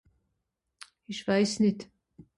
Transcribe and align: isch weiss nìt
isch 1.11 1.23
weiss 1.27 1.53
nìt 1.61 1.79